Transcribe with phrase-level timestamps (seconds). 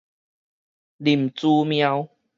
[0.97, 2.09] 林姿妙